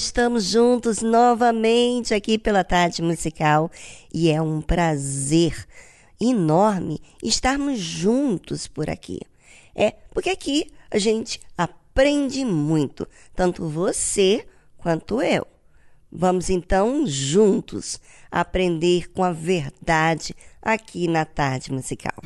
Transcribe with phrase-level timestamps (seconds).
[0.00, 3.70] Estamos juntos novamente aqui pela Tarde Musical
[4.12, 5.66] e é um prazer
[6.18, 9.20] enorme estarmos juntos por aqui.
[9.74, 14.46] É, porque aqui a gente aprende muito, tanto você
[14.78, 15.46] quanto eu.
[16.10, 18.00] Vamos então juntos
[18.30, 22.16] aprender com a verdade aqui na Tarde Musical.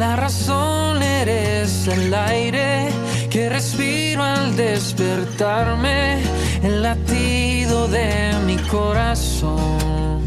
[0.00, 2.88] La razón eres el aire
[3.28, 6.22] que respiro al despertarme,
[6.62, 10.22] el latido de mi corazón.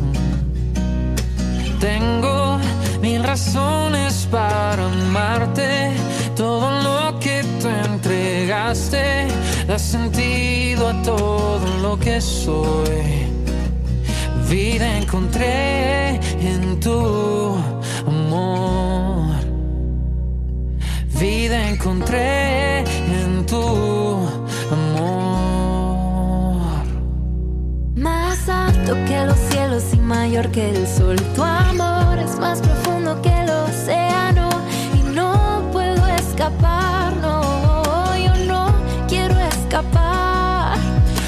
[1.79, 2.59] Tengo
[3.01, 5.93] mil razones para amarte,
[6.35, 9.25] todo lo que tú entregaste
[9.67, 13.25] da sentido a todo lo que soy.
[14.47, 17.57] Vida encontré en tu
[18.07, 19.53] amor
[21.23, 23.63] vida encontré en tu
[24.77, 25.23] amor.
[27.95, 33.21] Más alto que los cielos y mayor que el sol, tu amor es más profundo
[33.21, 34.49] que el océano
[34.99, 38.73] y no puedo escapar, no, yo no
[39.07, 40.77] quiero escapar.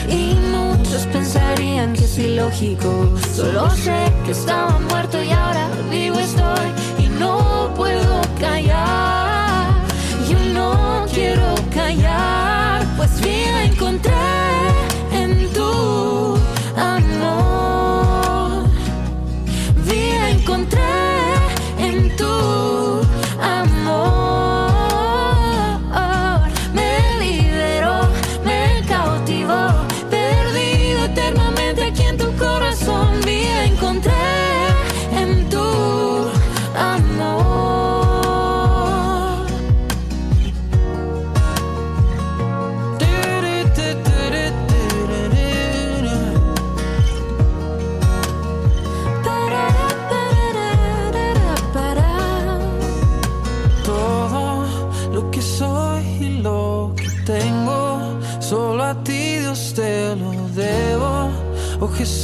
[0.10, 5.65] Y muchos pensarían que es ilógico, solo sé que estaba muerto y ahora
[5.96, 6.85] be restored.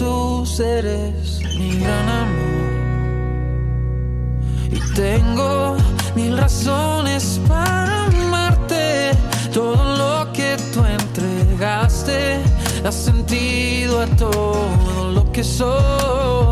[0.01, 2.71] Jesús eres mi gran amor.
[4.71, 5.77] Y tengo
[6.15, 9.11] mil razones para amarte.
[9.53, 12.41] Todo lo que tú entregaste
[12.81, 16.50] da sentido a todo lo que soy.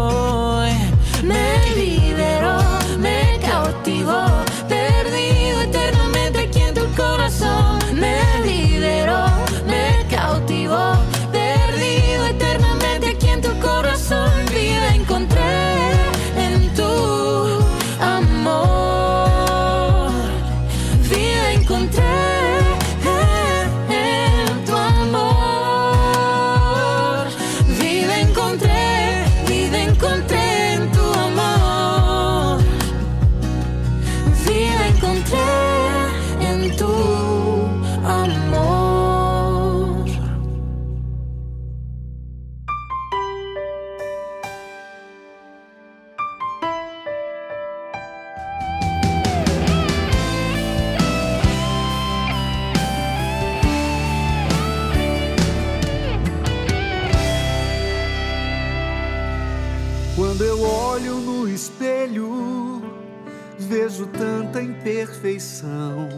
[65.59, 66.09] Imperfeição.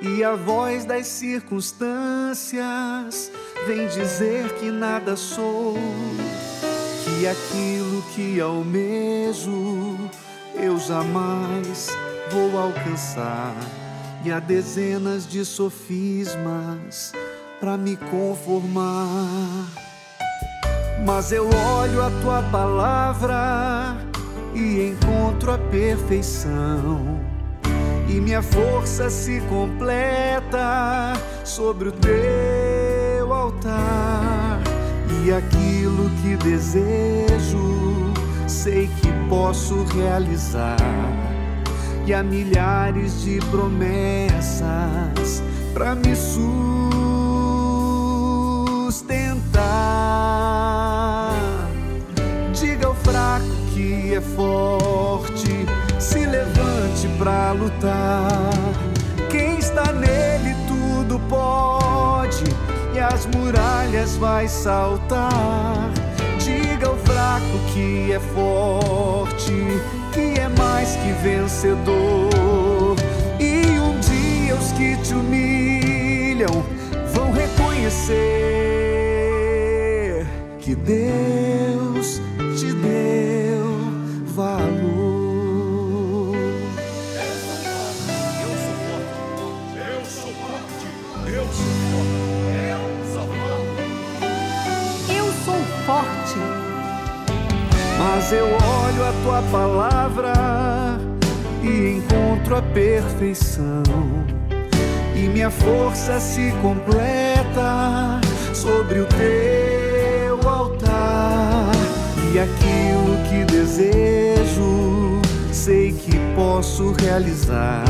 [0.00, 3.32] E a voz das circunstâncias
[3.66, 5.74] vem dizer que nada sou,
[7.04, 9.98] que aquilo que almejo
[10.54, 11.90] eu jamais
[12.30, 13.54] vou alcançar.
[14.24, 17.12] E há dezenas de sofismas
[17.60, 19.68] para me conformar.
[21.04, 23.98] Mas eu olho a tua palavra
[24.54, 27.33] e encontro a perfeição.
[28.08, 31.14] E minha força se completa
[31.44, 34.60] sobre o teu altar.
[35.24, 38.12] E aquilo que desejo,
[38.46, 40.76] sei que posso realizar.
[42.06, 45.42] E há milhares de promessas
[45.72, 46.84] para me sustentar.
[52.52, 54.83] Diga ao fraco que é forte,
[57.18, 58.50] para lutar.
[59.30, 62.44] Quem está nele tudo pode
[62.94, 65.90] e as muralhas vai saltar.
[66.38, 69.52] Diga ao fraco que é forte,
[70.12, 72.96] que é mais que vencedor.
[73.38, 76.64] E um dia os que te humilham
[77.12, 78.14] vão reconhecer
[80.58, 81.43] que Deus
[98.24, 100.32] Mas eu olho a tua palavra
[101.62, 103.82] e encontro a perfeição.
[105.14, 108.22] E minha força se completa
[108.54, 111.70] sobre o teu altar.
[112.32, 115.20] E aquilo que desejo,
[115.52, 117.84] sei que posso realizar.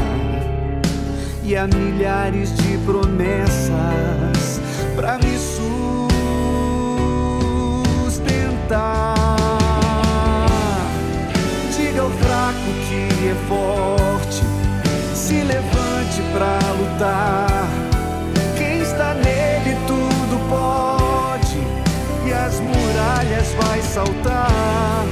[1.44, 3.70] E há milhares de promessas
[4.96, 5.38] para me
[8.08, 9.43] sustentar.
[12.20, 14.42] Fraco que é forte,
[15.14, 17.68] se levante pra lutar.
[18.56, 21.58] Quem está nele tudo pode,
[22.26, 25.04] e as muralhas vai saltar.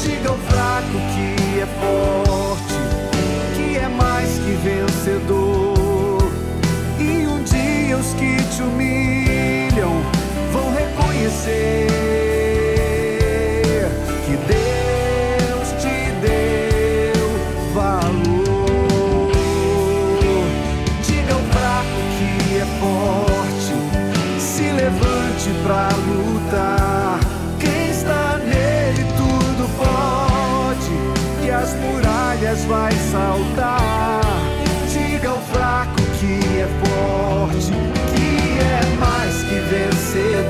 [0.00, 2.74] Diga ao fraco que é forte,
[3.54, 6.30] que é mais que vencedor.
[6.98, 10.02] E um dia os que te humilham
[10.52, 12.29] vão reconhecer
[40.12, 40.49] vencedor.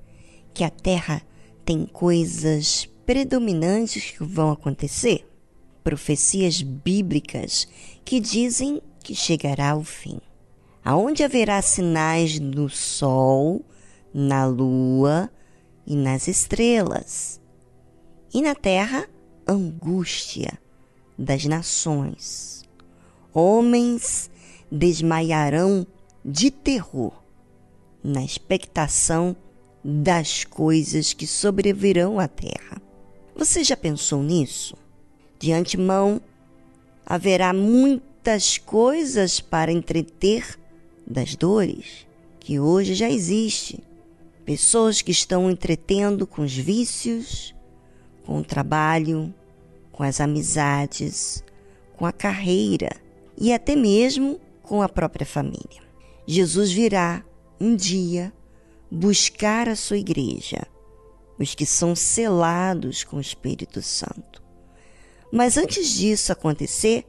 [0.53, 1.21] que a Terra
[1.65, 5.27] tem coisas predominantes que vão acontecer?
[5.83, 7.67] Profecias bíblicas
[8.03, 10.19] que dizem que chegará o fim.
[10.83, 13.63] Aonde haverá sinais no Sol,
[14.13, 15.29] na Lua
[15.85, 17.39] e nas estrelas.
[18.33, 19.07] E na Terra,
[19.47, 20.59] angústia
[21.17, 22.63] das nações.
[23.33, 24.29] Homens
[24.71, 25.85] desmaiarão
[26.23, 27.13] de terror
[28.03, 29.35] na expectação
[29.83, 32.81] das coisas que sobrevirão à terra.
[33.35, 34.75] Você já pensou nisso?
[35.39, 36.21] De antemão,
[37.05, 40.59] haverá muitas coisas para entreter
[41.05, 42.05] das dores
[42.39, 43.83] que hoje já existe.
[44.45, 47.55] Pessoas que estão entretendo com os vícios,
[48.25, 49.33] com o trabalho,
[49.91, 51.43] com as amizades,
[51.95, 52.89] com a carreira
[53.37, 55.81] e até mesmo com a própria família.
[56.25, 57.23] Jesus virá
[57.59, 58.31] um dia
[58.91, 60.67] buscar a sua igreja,
[61.39, 64.43] os que são selados com o Espírito Santo.
[65.31, 67.07] Mas antes disso acontecer,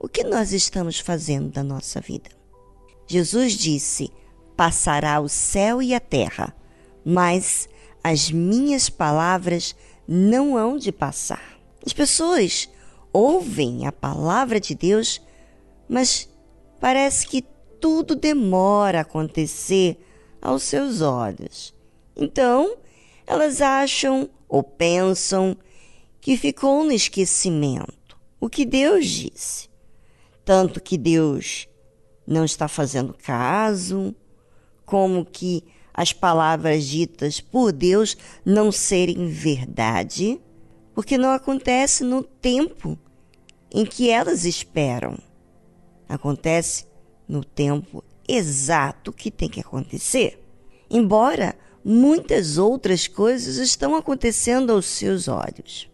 [0.00, 2.30] o que nós estamos fazendo da nossa vida?
[3.06, 4.10] Jesus disse:
[4.56, 6.54] Passará o céu e a terra,
[7.04, 7.68] mas
[8.02, 11.58] as minhas palavras não hão de passar.
[11.86, 12.68] As pessoas
[13.12, 15.22] ouvem a palavra de Deus,
[15.88, 16.28] mas
[16.80, 17.42] parece que
[17.80, 19.98] tudo demora a acontecer
[20.44, 21.74] aos seus olhos.
[22.14, 22.76] Então,
[23.26, 25.56] elas acham ou pensam
[26.20, 29.70] que ficou no esquecimento o que Deus disse.
[30.44, 31.66] Tanto que Deus
[32.26, 34.14] não está fazendo caso,
[34.84, 40.38] como que as palavras ditas por Deus não serem verdade,
[40.94, 42.98] porque não acontece no tempo
[43.72, 45.16] em que elas esperam.
[46.06, 46.86] Acontece
[47.26, 50.42] no tempo exato que tem que acontecer.
[50.90, 55.90] Embora muitas outras coisas estão acontecendo aos seus olhos.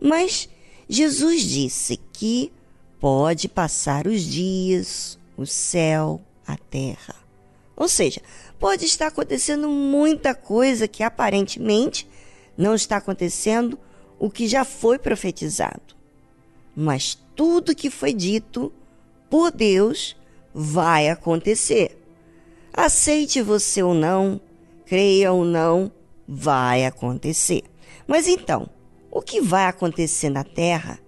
[0.00, 0.48] Mas
[0.88, 2.52] Jesus disse que
[3.00, 7.14] pode passar os dias, o céu, a terra.
[7.76, 8.20] Ou seja,
[8.58, 12.08] pode estar acontecendo muita coisa que aparentemente
[12.56, 13.78] não está acontecendo
[14.18, 15.94] o que já foi profetizado.
[16.76, 18.72] Mas tudo que foi dito
[19.28, 20.16] por Deus
[20.54, 22.00] vai acontecer.
[22.72, 24.40] Aceite você ou não,
[24.86, 25.90] creia ou não,
[26.26, 27.64] vai acontecer.
[28.06, 28.68] Mas então,
[29.10, 31.00] o que vai acontecer na Terra?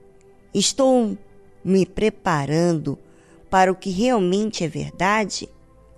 [0.53, 1.17] Estou
[1.65, 2.99] me preparando
[3.49, 5.49] para o que realmente é verdade?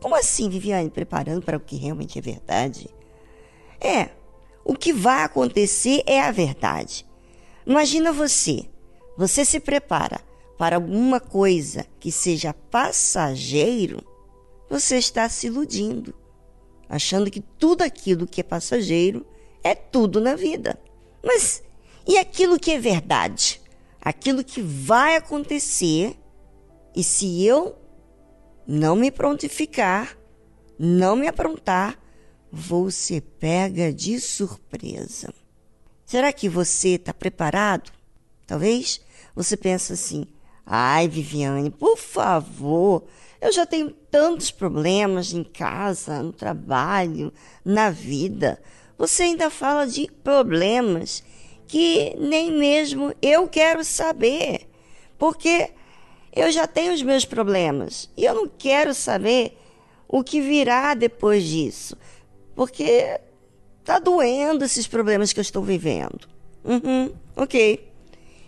[0.01, 2.89] Como assim, Viviane, preparando para o que realmente é verdade?
[3.81, 4.11] É,
[4.65, 7.07] o que vai acontecer é a verdade.
[7.67, 8.65] Imagina você,
[9.17, 10.28] você se prepara
[10.59, 14.05] para alguma coisa que seja passageiro,
[14.69, 16.13] você está se iludindo,
[16.89, 19.25] achando que tudo aquilo que é passageiro
[19.63, 20.79] é tudo na vida.
[21.23, 21.63] Mas
[22.07, 23.61] e aquilo que é verdade?
[24.01, 26.19] Aquilo que vai acontecer,
[26.95, 27.77] e se eu
[28.67, 30.19] não me prontificar,
[30.79, 31.99] não me aprontar,
[32.51, 35.33] vou ser pega de surpresa.
[36.05, 37.93] Será que você está preparado?
[38.47, 39.01] Talvez
[39.37, 40.27] você pense assim:
[40.71, 43.05] Ai, Viviane, por favor,
[43.41, 47.33] eu já tenho tantos problemas em casa, no trabalho,
[47.65, 48.61] na vida.
[48.99, 51.25] Você ainda fala de problemas
[51.67, 54.69] que nem mesmo eu quero saber,
[55.17, 55.71] porque
[56.35, 59.57] eu já tenho os meus problemas e eu não quero saber
[60.07, 61.97] o que virá depois disso,
[62.55, 63.19] porque
[63.83, 66.29] tá doendo esses problemas que eu estou vivendo.
[66.63, 67.88] Uhum, ok.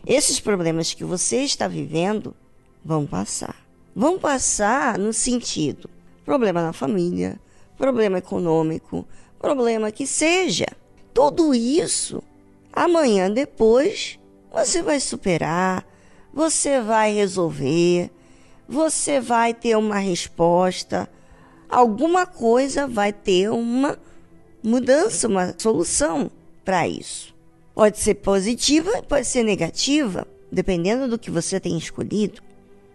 [0.07, 2.35] Esses problemas que você está vivendo
[2.85, 3.57] vão passar.
[3.95, 5.91] Vão passar no sentido
[6.31, 7.41] problema na família,
[7.77, 9.05] problema econômico,
[9.37, 10.67] problema que seja.
[11.13, 12.23] Tudo isso,
[12.73, 14.17] amanhã depois,
[14.53, 15.85] você vai superar,
[16.33, 18.13] você vai resolver,
[18.69, 21.11] você vai ter uma resposta,
[21.69, 23.99] alguma coisa vai ter uma
[24.63, 26.31] mudança, uma solução
[26.65, 27.30] para isso.
[27.81, 32.43] Pode ser positiva, pode ser negativa, dependendo do que você tem escolhido.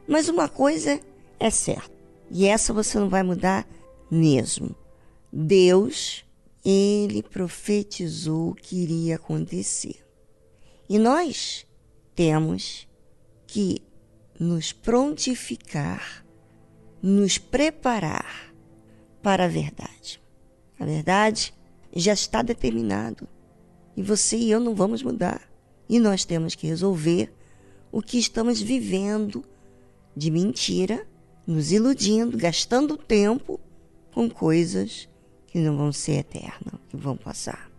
[0.08, 1.01] Mas uma coisa
[1.39, 1.89] é certa,
[2.30, 3.68] e essa você não vai mudar
[4.12, 4.75] mesmo.
[5.34, 6.24] Deus,
[6.63, 10.06] ele profetizou o que iria acontecer.
[10.88, 11.65] E nós
[12.13, 12.88] temos
[13.48, 13.82] que
[14.39, 16.24] nos prontificar,
[17.01, 18.54] nos preparar
[19.24, 20.22] para a verdade.
[20.80, 21.56] A verdade
[21.92, 23.27] já está determinado.
[23.96, 25.42] E você e eu não vamos mudar.
[25.88, 27.32] E nós temos que resolver
[27.92, 29.44] o que estamos vivendo
[30.16, 31.08] de mentira,
[31.46, 33.60] nos iludindo, gastando tempo
[34.12, 35.08] com coisas
[35.48, 37.72] que não vão ser eternas, que vão passar.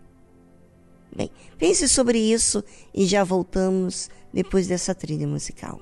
[1.14, 2.62] Bem, pense sobre isso
[2.94, 5.80] e já voltamos depois dessa trilha musical.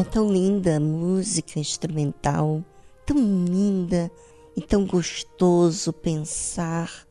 [0.00, 2.64] É tão linda a música instrumental,
[3.04, 4.10] tão linda
[4.56, 7.06] e tão gostoso pensar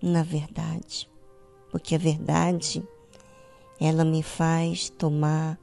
[0.00, 1.10] na verdade,
[1.70, 2.82] porque a verdade
[3.78, 5.58] ela me faz tomar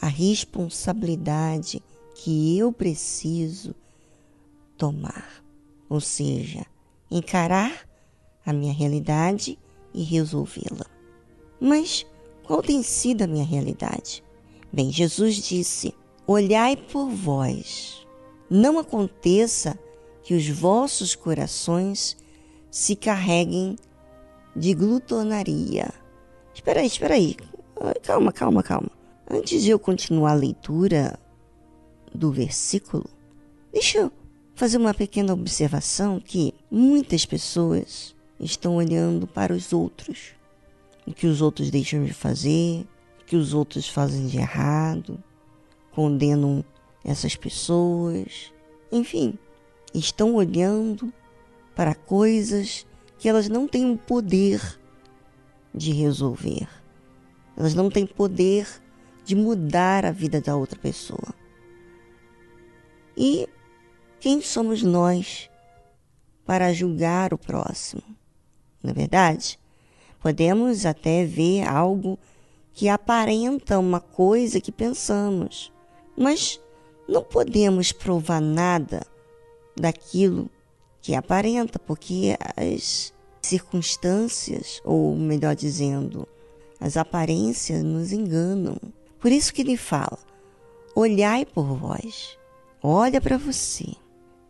[0.00, 1.80] a responsabilidade
[2.16, 3.72] que eu preciso
[4.76, 5.44] tomar,
[5.88, 6.66] ou seja,
[7.08, 7.88] encarar
[8.44, 9.56] a minha realidade
[9.94, 10.86] e resolvê-la.
[11.60, 12.04] Mas
[12.42, 14.24] qual tem sido a minha realidade?
[14.72, 15.94] Bem, Jesus disse:
[16.26, 18.06] Olhai por vós,
[18.48, 19.78] não aconteça
[20.22, 22.16] que os vossos corações
[22.70, 23.76] se carreguem
[24.56, 25.92] de glutonaria.
[26.54, 27.36] Espera aí, espera aí.
[28.02, 28.90] Calma, calma, calma.
[29.28, 31.18] Antes de eu continuar a leitura
[32.14, 33.04] do versículo,
[33.72, 34.12] deixa eu
[34.54, 40.34] fazer uma pequena observação que muitas pessoas estão olhando para os outros,
[41.06, 42.86] o que os outros deixam de fazer,
[43.32, 45.18] que os outros fazem de errado,
[45.92, 46.62] condenam
[47.02, 48.52] essas pessoas,
[48.92, 49.38] enfim,
[49.94, 51.10] estão olhando
[51.74, 52.86] para coisas
[53.18, 54.78] que elas não têm o poder
[55.74, 56.68] de resolver.
[57.56, 58.68] Elas não têm poder
[59.24, 61.34] de mudar a vida da outra pessoa.
[63.16, 63.48] E
[64.20, 65.48] quem somos nós
[66.44, 68.02] para julgar o próximo?
[68.82, 69.58] Não é verdade?
[70.20, 72.18] Podemos até ver algo
[72.72, 75.72] que aparenta uma coisa que pensamos,
[76.16, 76.60] mas
[77.08, 79.06] não podemos provar nada
[79.76, 80.50] daquilo
[81.00, 86.26] que aparenta, porque as circunstâncias, ou melhor dizendo,
[86.80, 88.76] as aparências nos enganam.
[89.20, 90.18] Por isso que ele fala:
[90.94, 92.38] olhai por vós,
[92.82, 93.86] olha para você.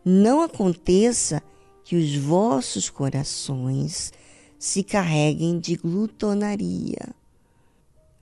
[0.05, 1.41] Não aconteça
[1.83, 4.11] que os vossos corações
[4.59, 7.13] se carreguem de glutonaria.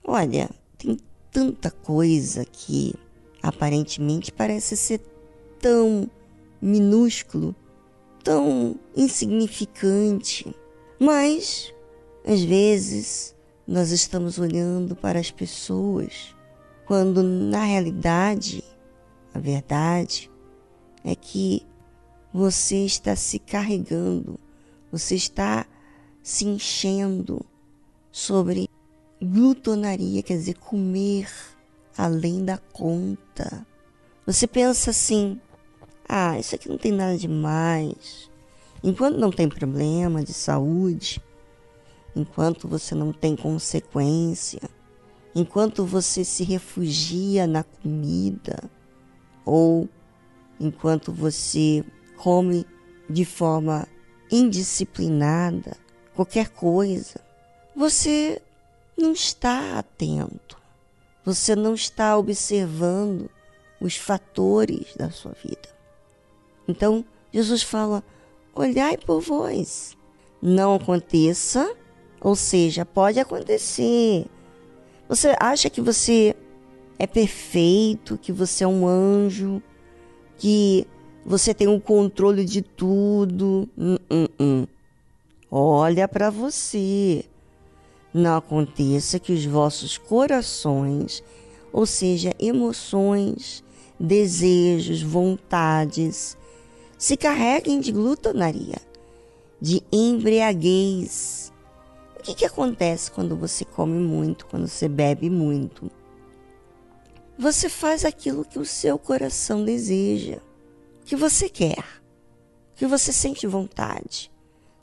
[0.04, 0.98] Olha, tem
[1.30, 2.94] tanta coisa que
[3.42, 5.00] aparentemente parece ser
[5.60, 6.10] tão
[6.60, 7.54] minúsculo,
[8.22, 10.54] tão insignificante,
[10.98, 11.72] mas
[12.24, 13.34] às vezes
[13.66, 16.34] nós estamos olhando para as pessoas
[16.86, 18.62] quando na realidade
[19.32, 20.30] a verdade
[21.04, 21.64] é que
[22.32, 24.38] você está se carregando,
[24.90, 25.66] você está
[26.22, 27.44] se enchendo
[28.10, 28.68] sobre
[29.22, 31.30] glutonaria, quer dizer, comer
[31.96, 33.66] além da conta.
[34.26, 35.40] Você pensa assim:
[36.08, 38.30] ah, isso aqui não tem nada demais.
[38.82, 41.22] Enquanto não tem problema de saúde,
[42.16, 44.60] enquanto você não tem consequência,
[45.34, 48.70] enquanto você se refugia na comida,
[49.44, 49.88] ou
[50.58, 51.84] enquanto você
[52.16, 52.66] come
[53.08, 53.86] de forma
[54.30, 55.76] indisciplinada,
[56.14, 57.20] qualquer coisa,
[57.74, 58.40] você
[58.96, 60.56] não está atento,
[61.24, 63.30] você não está observando
[63.80, 65.68] os fatores da sua vida.
[66.66, 68.02] Então, Jesus fala:
[68.54, 69.96] olhai por vós.
[70.40, 71.72] Não aconteça,
[72.20, 74.26] ou seja, pode acontecer.
[75.08, 76.34] Você acha que você
[76.98, 79.62] é perfeito, que você é um anjo,
[80.38, 80.86] que
[81.24, 83.68] você tem o um controle de tudo.
[83.78, 84.66] Hum, hum, hum.
[85.48, 87.24] Olha para você.
[88.14, 91.22] Não aconteça que os vossos corações,
[91.72, 93.64] ou seja, emoções,
[93.98, 96.36] desejos, vontades,
[96.98, 98.78] se carreguem de glutonaria,
[99.60, 101.52] de embriaguez.
[102.18, 105.90] O que, que acontece quando você come muito, quando você bebe muito?
[107.38, 110.38] Você faz aquilo que o seu coração deseja,
[111.04, 111.84] que você quer,
[112.76, 114.30] que você sente vontade,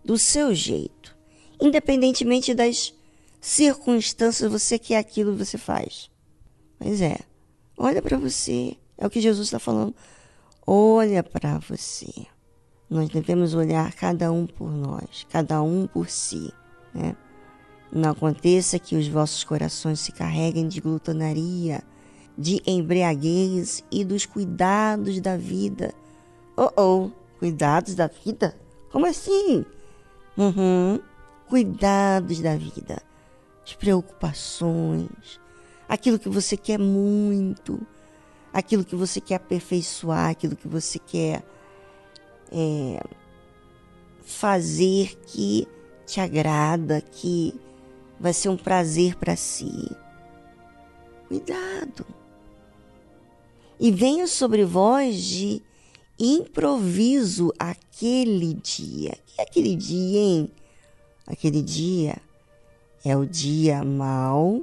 [0.04, 1.16] do seu jeito,
[1.62, 2.94] independentemente das
[3.40, 6.10] circunstâncias, você quer aquilo você faz.
[6.78, 7.18] Pois é,
[7.78, 9.94] olha para você, é o que Jesus está falando
[10.72, 12.28] olha para você.
[12.88, 16.54] Nós devemos olhar cada um por nós, cada um por si.
[16.94, 17.16] Né?
[17.92, 21.82] Não aconteça que os vossos corações se carreguem de glutonaria,
[22.38, 25.92] de embriaguez e dos cuidados da vida.
[26.56, 28.56] Oh, oh, cuidados da vida?
[28.92, 29.66] Como assim?
[30.38, 31.00] Uhum,
[31.48, 33.02] cuidados da vida,
[33.66, 35.40] as preocupações,
[35.88, 37.80] aquilo que você quer muito
[38.54, 41.44] aquilo que você quer aperfeiçoar, aquilo que você quer
[42.52, 43.02] é,
[44.22, 45.68] fazer que
[46.06, 47.54] te agrada, que
[48.20, 49.90] vai ser um prazer para si.
[51.28, 52.06] Cuidado.
[53.80, 55.62] E venha sobre vós de
[56.20, 59.16] improviso aquele dia.
[59.26, 60.52] Que é aquele dia, hein?
[61.26, 62.18] Aquele dia
[63.04, 64.62] é o dia mau,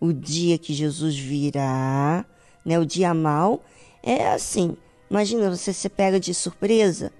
[0.00, 2.24] o dia que Jesus virá
[2.64, 2.78] Né?
[2.78, 3.62] O dia mal
[4.02, 4.76] é assim.
[5.10, 7.12] Imagina você se pega de surpresa,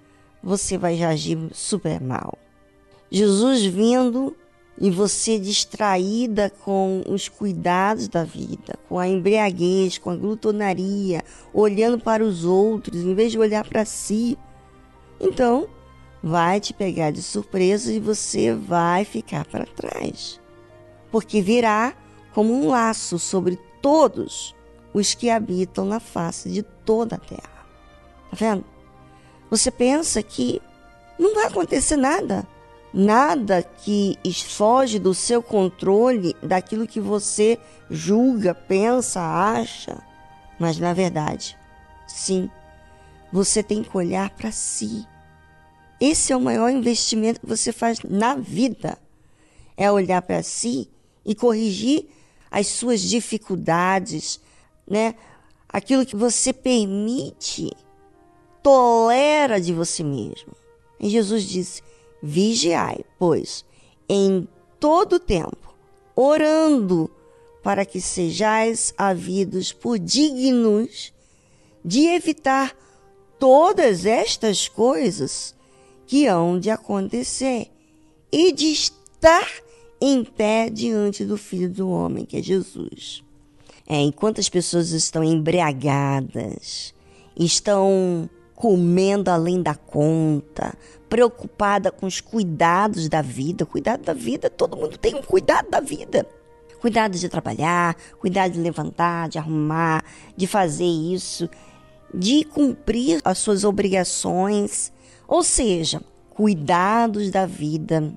[0.43, 2.39] você vai agir super mal.
[3.11, 4.35] Jesus vindo
[4.81, 11.99] e você distraída com os cuidados da vida, com a embriaguez, com a glutonaria, olhando
[11.99, 14.37] para os outros em vez de olhar para si.
[15.21, 15.69] Então,
[16.23, 20.41] vai te pegar de surpresa e você vai ficar para trás.
[21.15, 21.95] Porque virá
[22.33, 24.53] como um laço sobre todos
[24.93, 27.69] os que habitam na face de toda a terra.
[28.33, 28.65] Tá vendo?
[29.49, 30.61] Você pensa que
[31.17, 32.45] não vai acontecer nada
[32.93, 40.03] nada que foge do seu controle, daquilo que você julga, pensa, acha.
[40.59, 41.57] Mas na verdade,
[42.09, 42.51] sim,
[43.33, 45.07] você tem que olhar para si.
[46.01, 48.99] Esse é o maior investimento que você faz na vida.
[49.77, 50.91] É olhar para si
[51.25, 52.09] e corrigir
[52.51, 54.41] as suas dificuldades,
[54.89, 55.15] né?
[55.69, 57.71] Aquilo que você permite,
[58.63, 60.53] tolera de você mesmo.
[61.01, 61.83] E Jesus disse:
[62.23, 63.65] Vigiai, pois,
[64.09, 64.47] em
[64.79, 65.75] todo tempo,
[66.15, 67.11] orando
[67.63, 71.13] para que sejais havidos por dignos
[71.85, 72.77] de evitar
[73.39, 75.55] todas estas coisas
[76.07, 77.71] que hão de acontecer
[78.31, 79.64] e de estar
[80.07, 83.25] em pé diante do Filho do Homem, que é Jesus.
[83.87, 86.95] É, enquanto as pessoas estão embriagadas,
[87.35, 90.75] estão comendo além da conta,
[91.09, 93.65] preocupada com os cuidados da vida.
[93.65, 96.29] Cuidado da vida, todo mundo tem um cuidado da vida.
[96.83, 100.05] Cuidado de trabalhar, cuidado de levantar, de arrumar,
[100.37, 101.49] de fazer isso,
[102.13, 104.93] de cumprir as suas obrigações.
[105.27, 108.13] Ou seja, cuidados da vida.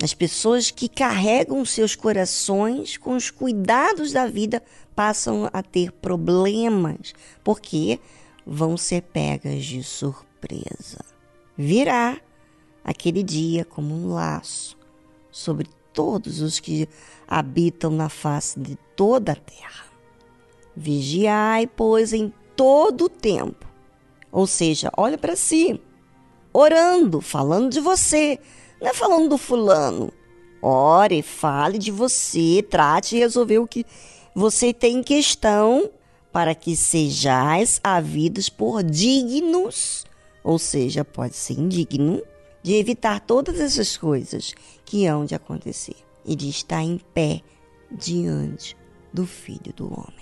[0.00, 4.62] As pessoas que carregam seus corações com os cuidados da vida
[4.94, 8.00] passam a ter problemas, porque
[8.46, 11.04] vão ser pegas de surpresa.
[11.56, 12.20] Virá
[12.84, 14.76] aquele dia como um laço
[15.30, 16.88] sobre todos os que
[17.28, 19.84] habitam na face de toda a terra.
[20.74, 23.66] Vigiai, pois, em todo o tempo.
[24.30, 25.80] Ou seja, olha para si,
[26.52, 28.38] orando, falando de você,
[28.82, 30.12] não é falando do fulano.
[30.60, 33.86] Ore, fale de você, trate de resolver o que
[34.34, 35.88] você tem em questão
[36.32, 40.04] para que sejais havidos por dignos,
[40.42, 42.22] ou seja, pode ser indigno,
[42.62, 47.40] de evitar todas essas coisas que hão de acontecer e de estar em pé
[47.90, 48.76] diante
[49.12, 50.21] do Filho do Homem.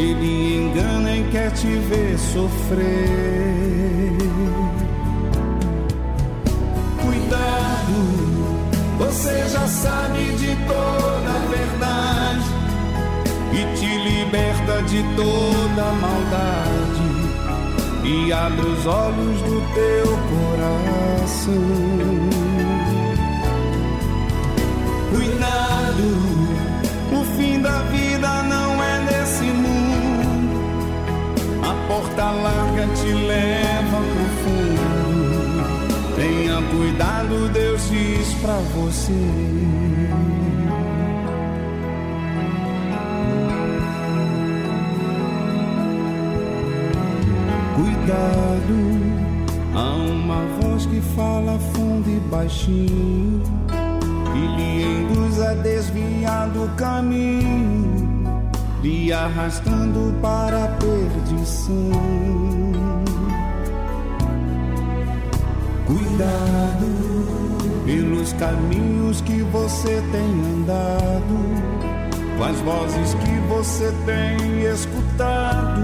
[0.00, 4.16] ele engana e quer te ver sofrer.
[7.02, 7.98] Cuidado,
[8.98, 12.50] você já sabe de toda a verdade
[13.52, 17.10] e te liberta de toda a maldade
[18.04, 21.10] e abre os olhos do teu coração.
[26.00, 26.29] o
[32.88, 35.00] te leva pro fundo.
[36.16, 39.12] Tenha cuidado, Deus diz pra você.
[47.76, 48.78] Cuidado,
[49.74, 53.42] há uma voz que fala fundo e baixinho
[54.34, 58.22] e lhe induz a desviar do caminho,
[58.82, 62.49] lhe arrastando para a perdição.
[66.20, 71.34] Cuidado pelos caminhos que você tem andado,
[72.36, 75.80] com as vozes que você tem escutado.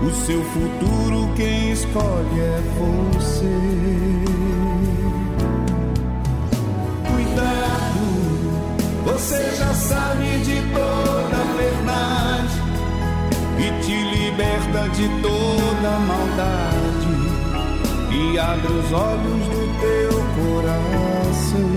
[0.00, 3.68] O seu futuro quem escolhe é você.
[9.04, 12.62] Você já sabe de toda a verdade
[13.58, 16.97] e te liberta de toda a maldade
[18.18, 21.68] e abre os olhos do teu coração.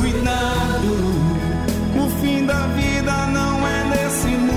[0.00, 0.92] Cuidado,
[2.02, 4.56] o fim da vida não é nesse mundo.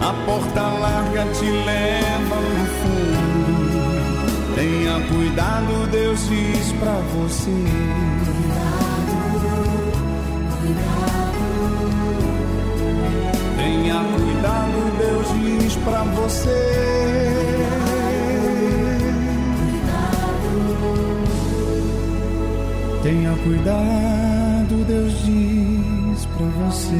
[0.00, 3.30] A porta larga te leva no fundo.
[4.56, 8.19] Tenha cuidado, Deus diz pra você.
[15.70, 16.48] Diz pra você.
[23.04, 26.96] Tenha cuidado, Deus diz pra você.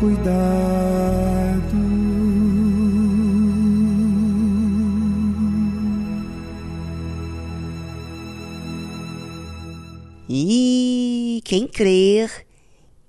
[0.00, 1.03] cuidado.
[11.54, 12.44] Quem crer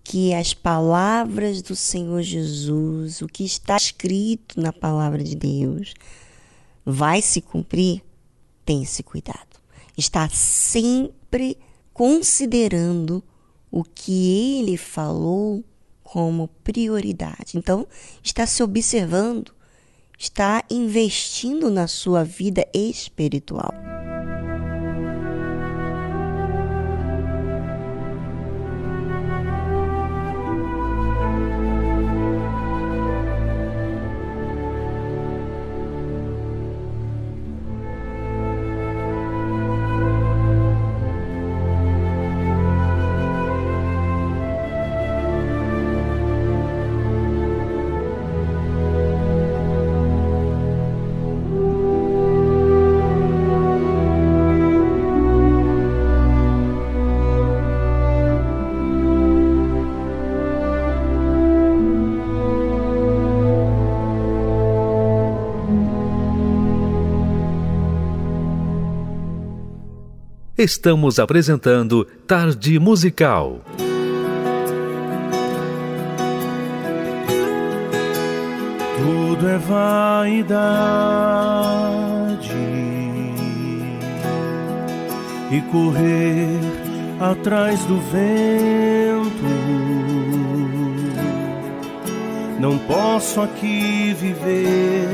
[0.03, 5.95] que as palavras do Senhor Jesus, o que está escrito na palavra de Deus,
[6.85, 8.03] vai se cumprir,
[8.63, 9.59] tem esse cuidado.
[9.97, 11.57] Está sempre
[11.91, 13.23] considerando
[13.71, 15.63] o que ele falou
[16.03, 17.57] como prioridade.
[17.57, 17.87] Então,
[18.21, 19.51] está se observando,
[20.19, 23.73] está investindo na sua vida espiritual.
[70.65, 73.61] Estamos apresentando Tarde Musical.
[78.97, 80.49] Tudo é vaidade
[85.51, 86.59] e correr
[87.19, 89.45] atrás do vento.
[92.59, 95.05] Não posso aqui viver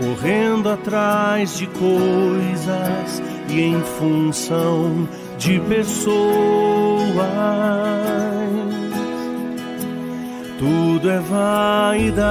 [0.00, 5.08] correndo atrás de coisas e em função
[5.38, 6.18] de pessoas.
[10.58, 12.28] Tudo é vaidade.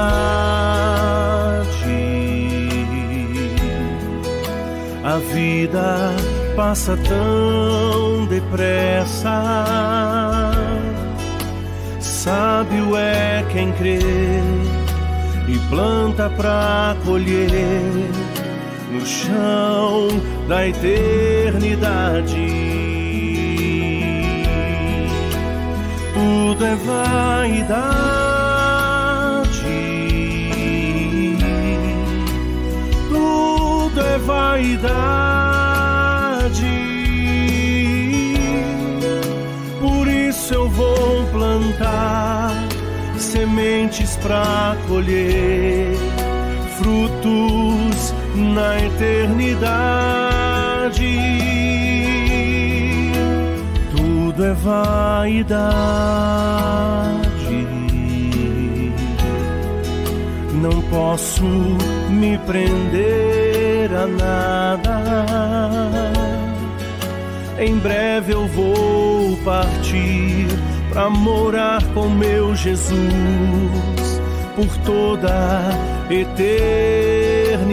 [5.03, 6.13] A vida
[6.55, 9.63] passa tão depressa.
[12.01, 13.99] Sábio é quem crê
[15.47, 18.26] e planta pra colher
[18.97, 20.07] no chão
[20.47, 22.35] da eternidade.
[26.13, 27.77] Tudo é vaidade,
[33.09, 34.87] tudo é vaidade.
[39.79, 42.51] Por isso eu vou plantar
[43.17, 45.95] sementes para colher
[46.79, 47.66] frutos
[48.57, 49.77] na eternidade.
[53.95, 55.97] Tudo é vaidade.
[60.59, 61.43] não posso
[62.09, 65.03] me prender a nada.
[67.59, 70.47] Em breve eu vou partir
[70.89, 72.81] para morar com meu Jesus
[74.55, 75.61] por toda
[76.09, 77.16] eternidade.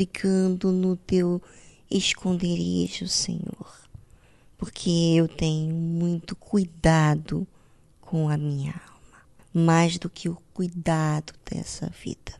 [0.00, 1.42] Abrigando no teu
[1.90, 3.88] esconderijo, Senhor,
[4.56, 7.46] porque eu tenho muito cuidado
[8.00, 9.22] com a minha alma,
[9.52, 12.32] mais do que o cuidado dessa vida.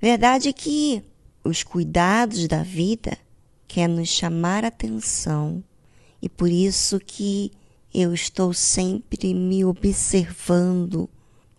[0.00, 1.02] Verdade é que
[1.42, 3.18] os cuidados da vida
[3.68, 5.62] quer nos chamar atenção
[6.22, 7.52] e por isso que
[7.92, 11.08] eu estou sempre me observando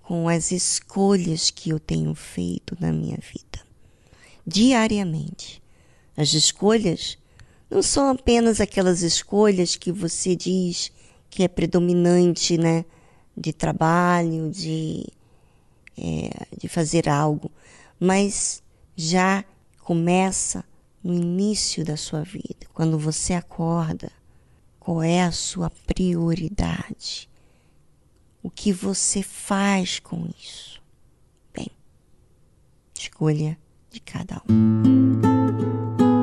[0.02, 3.65] com as escolhas que eu tenho feito na minha vida,
[4.46, 5.62] diariamente.
[6.16, 7.18] As escolhas
[7.70, 10.92] não são apenas aquelas escolhas que você diz
[11.30, 12.86] que é predominante, né?
[13.36, 15.06] De trabalho, de,
[15.98, 17.52] é, de fazer algo,
[18.00, 18.64] mas
[18.96, 19.44] já
[19.80, 20.64] começa
[21.04, 24.10] no início da sua vida, quando você acorda
[24.86, 27.28] qual é a sua prioridade?
[28.44, 30.80] O que você faz com isso?
[31.52, 31.72] Bem,
[32.94, 33.58] escolha
[33.96, 36.15] de cada um.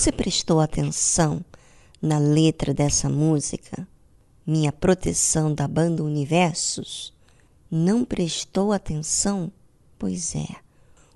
[0.00, 1.44] Você prestou atenção
[2.00, 3.86] na letra dessa música?
[4.46, 7.12] Minha proteção da banda Universos?
[7.70, 9.52] Não prestou atenção?
[9.98, 10.56] Pois é.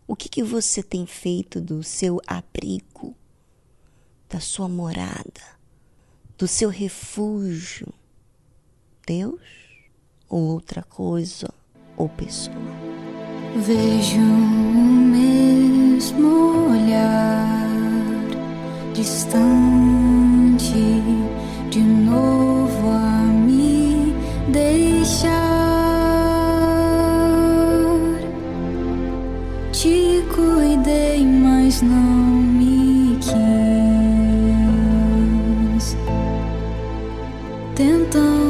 [0.06, 3.16] O que, que você tem feito do seu abrigo,
[4.28, 5.40] da sua morada,
[6.36, 7.88] do seu refúgio?
[9.06, 9.40] Deus
[10.28, 11.48] ou outra coisa
[11.96, 12.54] ou pessoa?
[13.56, 17.53] Vejo o mesmo olhar
[18.94, 20.72] distante
[21.68, 24.14] de novo a me
[24.48, 25.32] deixar.
[29.72, 33.34] Te cuidei, mas não me quis.
[37.74, 38.43] Tentando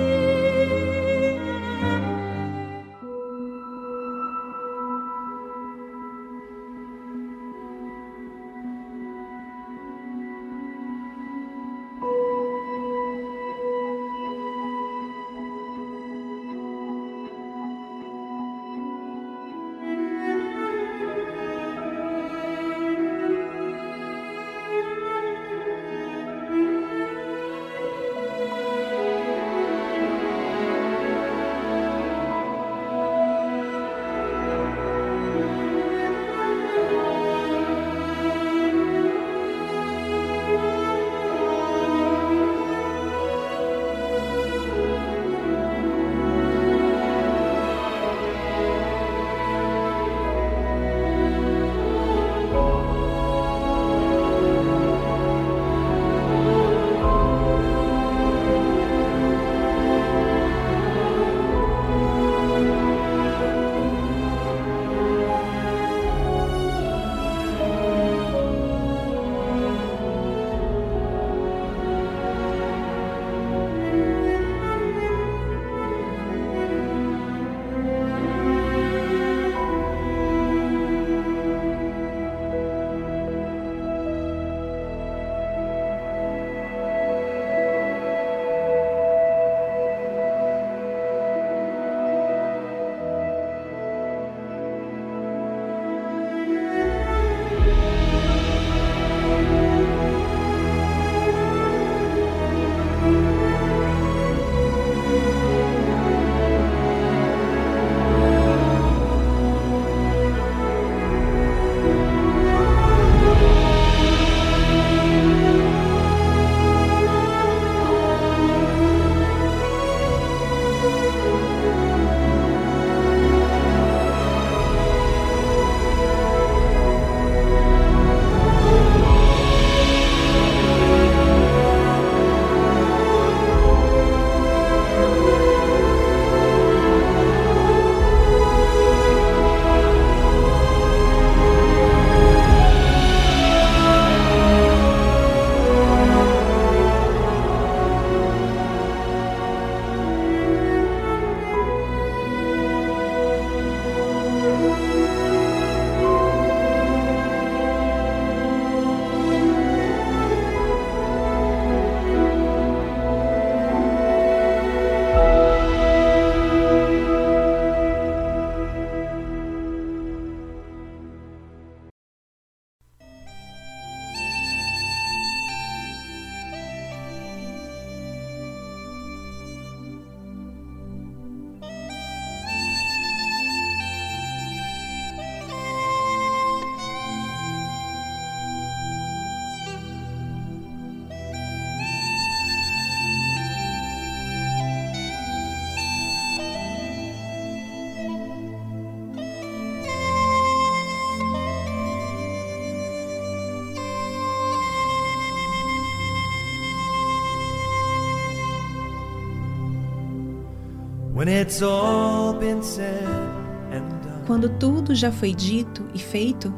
[214.25, 216.51] Quando tudo já foi dito e feito,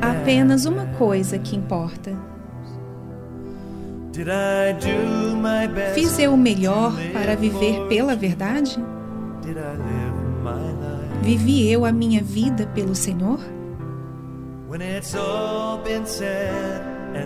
[0.00, 2.16] há apenas uma coisa que importa.
[5.92, 8.82] Fiz eu o melhor para viver pela verdade?
[11.20, 13.38] Vivi eu a minha vida pelo Senhor?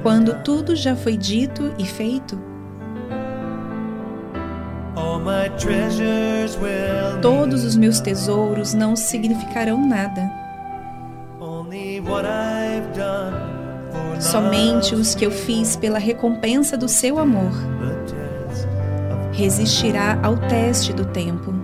[0.02, 2.49] Quando tudo já foi dito e feito,
[7.20, 10.30] todos os meus tesouros não significarão nada.
[14.20, 17.52] Somente os que eu fiz pela recompensa do seu amor
[19.32, 21.59] resistirá ao teste do tempo.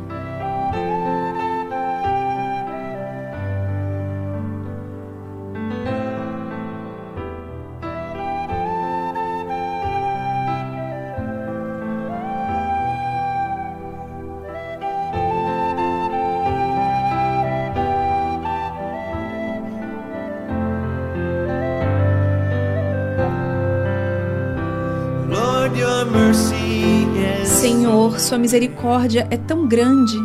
[27.45, 30.17] Senhor, Sua misericórdia é tão grande.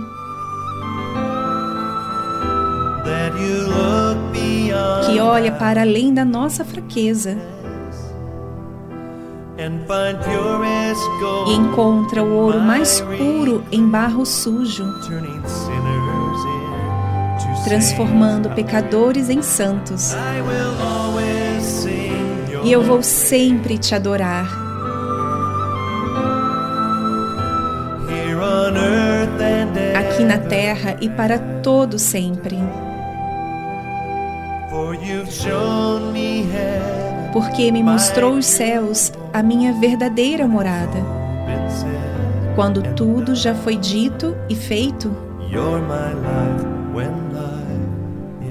[5.06, 7.38] Que olha para além da nossa fraqueza.
[11.48, 14.86] E encontra o ouro mais puro em barro sujo,
[17.64, 20.16] transformando pecadores em santos.
[22.64, 24.61] E eu vou sempre te adorar.
[30.72, 32.58] Terra e para todo sempre.
[37.34, 41.00] Porque me mostrou os céus, a minha verdadeira morada.
[42.56, 45.14] Quando tudo já foi dito e feito,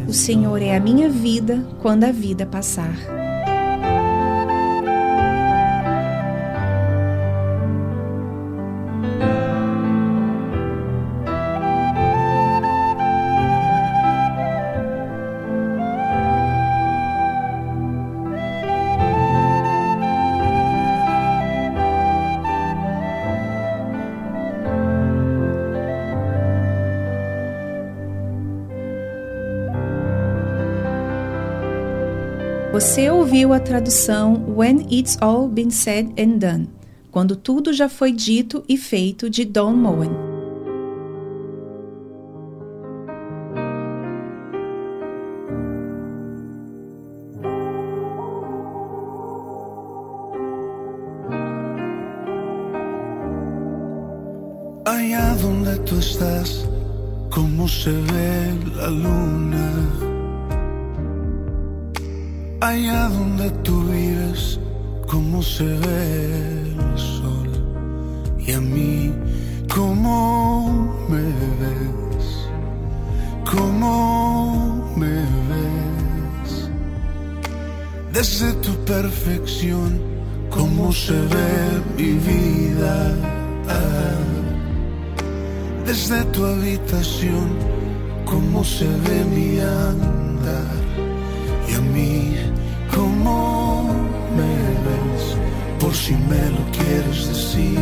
[0.07, 3.20] o Senhor é a minha vida quando a vida passar.
[32.81, 36.71] Você ouviu a tradução When It's All Been Said and Done,
[37.11, 40.11] quando tudo já foi dito e feito de Don Moen.
[54.87, 56.67] Allá donde tú estás,
[57.31, 60.10] como se ve la luna
[62.71, 64.61] Allá donde tú vives,
[65.09, 67.51] cómo se ve el sol.
[68.39, 69.13] Y a mí,
[69.75, 71.25] cómo me
[71.61, 72.27] ves,
[73.51, 75.17] cómo me
[75.51, 76.71] ves.
[78.13, 80.01] Desde tu perfección,
[80.49, 81.53] cómo se ve
[81.99, 82.97] mi vida.
[85.85, 87.49] Desde tu habitación,
[88.25, 90.80] cómo se ve mi andar.
[95.93, 97.79] Si me lo quieres decir.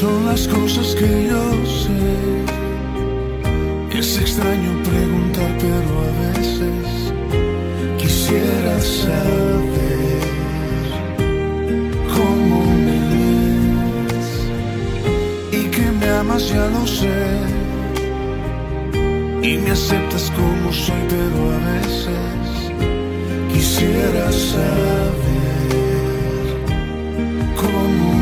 [0.00, 1.42] Son las cosas que yo
[1.82, 2.14] sé.
[3.98, 7.12] Es extraño preguntar, pero a veces
[7.98, 10.20] quisiera saber
[12.16, 14.30] cómo me ves
[15.52, 17.64] y que me amas, ya lo sé
[19.44, 22.33] y me aceptas como soy, pero a veces
[24.14, 25.74] quisiera saber
[27.56, 28.14] cómo.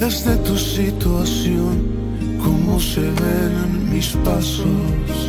[0.00, 1.74] Desde tu situación
[2.42, 5.28] cómo se ven mis pasos.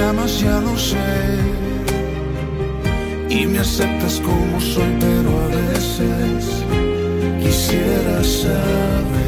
[0.00, 0.96] Lo sé.
[3.28, 6.64] Y me aceptas como soy, pero a veces
[7.42, 9.27] quisiera saber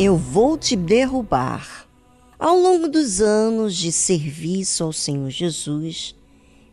[0.00, 1.88] Eu vou te derrubar.
[2.38, 6.14] Ao longo dos anos de serviço ao Senhor Jesus,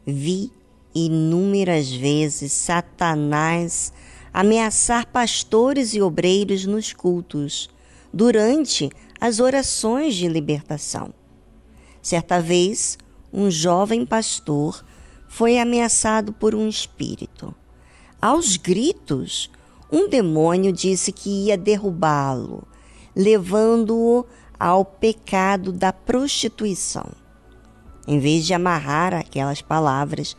[0.06, 0.52] vi
[0.94, 3.92] inúmeras vezes Satanás
[4.32, 7.68] ameaçar pastores e obreiros nos cultos,
[8.14, 11.12] durante as orações de libertação.
[12.04, 12.96] Certa vez,
[13.34, 14.86] um jovem pastor
[15.28, 17.56] foi ameaçado por um espírito.
[18.22, 19.50] Aos gritos,
[19.92, 22.68] um demônio disse que ia derrubá-lo,
[23.16, 24.26] levando-o
[24.60, 27.08] ao pecado da prostituição.
[28.08, 30.36] Em vez de amarrar aquelas palavras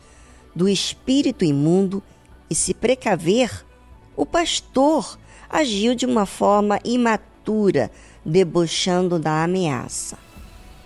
[0.55, 2.01] do espírito imundo
[2.49, 3.65] e se precaver,
[4.15, 5.17] o pastor
[5.49, 7.91] agiu de uma forma imatura,
[8.25, 10.17] debochando da ameaça.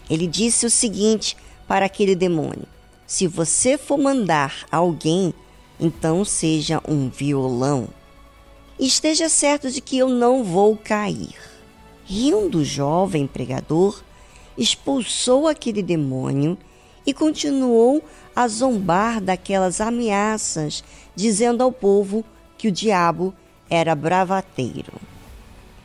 [0.09, 1.37] Ele disse o seguinte
[1.67, 2.67] para aquele demônio:
[3.07, 5.33] Se você for mandar alguém,
[5.79, 7.87] então seja um violão.
[8.79, 11.50] Esteja certo de que eu não vou cair.
[12.13, 14.03] Rindo, o jovem pregador
[14.57, 16.57] expulsou aquele demônio
[17.07, 18.03] e continuou
[18.35, 20.83] a zombar daquelas ameaças,
[21.15, 22.25] dizendo ao povo
[22.57, 23.33] que o diabo
[23.69, 24.91] era bravateiro.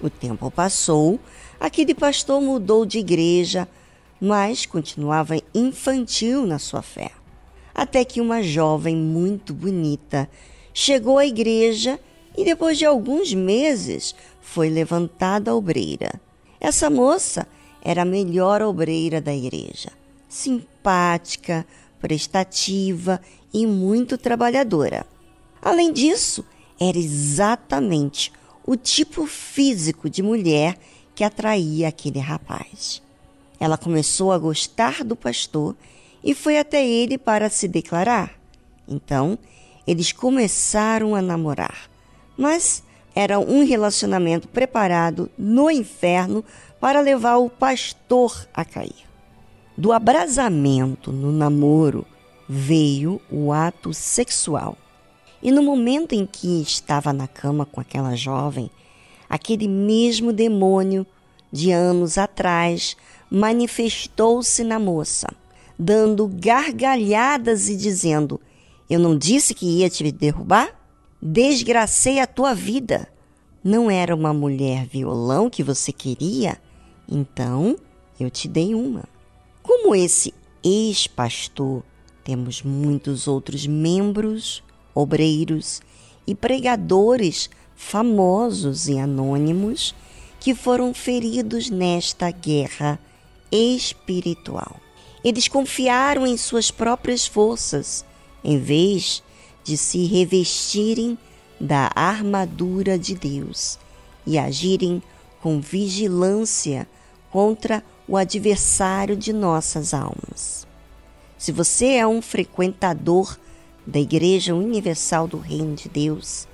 [0.01, 1.20] O tempo passou,
[1.61, 3.68] aquele pastor mudou de igreja,
[4.20, 7.12] mas continuava infantil na sua fé.
[7.72, 10.29] Até que uma jovem muito bonita
[10.74, 12.01] chegou à igreja
[12.37, 16.20] e, depois de alguns meses, foi levantada obreira.
[16.61, 17.47] Essa moça
[17.82, 19.91] era a melhor obreira da igreja,
[20.28, 21.66] simpática,
[22.01, 23.20] prestativa
[23.53, 25.07] e muito trabalhadora.
[25.62, 26.45] Além disso,
[26.78, 28.32] era exatamente
[28.66, 30.76] o tipo físico de mulher
[31.14, 33.03] que atraía aquele rapaz.
[33.59, 35.74] Ela começou a gostar do pastor
[36.22, 38.34] e foi até ele para se declarar.
[38.87, 39.39] Então,
[39.87, 41.89] eles começaram a namorar.
[42.37, 42.82] Mas
[43.14, 46.45] era um relacionamento preparado no inferno
[46.78, 49.07] para levar o pastor a cair.
[49.76, 52.07] Do abrasamento no namoro
[52.49, 54.76] veio o ato sexual.
[55.43, 58.70] E no momento em que estava na cama com aquela jovem,
[59.28, 61.07] aquele mesmo demônio
[61.53, 62.97] de anos atrás
[63.30, 65.28] manifestou-se na moça,
[65.78, 68.41] dando gargalhadas e dizendo:
[68.89, 70.70] Eu não disse que ia te derrubar?
[71.29, 73.09] Desgracei a tua vida.
[73.64, 76.57] Não era uma mulher violão que você queria?
[77.09, 77.77] Então
[78.20, 79.03] eu te dei uma.
[79.61, 81.83] Como esse ex-pastor,
[82.22, 84.62] temos muitos outros membros,
[84.95, 85.83] obreiros
[86.29, 89.97] e pregadores famosos e anônimos
[90.39, 93.01] que foram feridos nesta guerra
[93.51, 94.77] espiritual.
[95.24, 98.05] Eles confiaram em suas próprias forças,
[98.45, 99.24] em vez
[99.67, 101.19] de se revestirem
[101.61, 103.81] da armadura de Deus
[104.25, 105.03] e agirem
[105.43, 106.89] com vigilância
[107.33, 110.64] contra o adversário de nossas almas.
[111.37, 113.37] Se você é um frequentador
[113.85, 116.47] da Igreja Universal do Reino de Deus,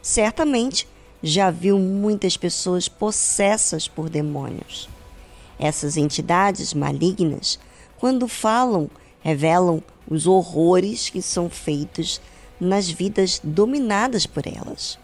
[0.00, 0.86] certamente
[1.20, 4.88] já viu muitas pessoas possessas por demônios.
[5.58, 7.58] Essas entidades malignas,
[7.98, 8.88] quando falam,
[9.20, 12.20] revelam os horrores que são feitos
[12.60, 14.98] nas vidas dominadas por elas.